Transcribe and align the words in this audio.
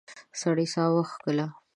سړی 0.41 0.67
ساه 0.73 0.89
وکیښله. 0.93 1.45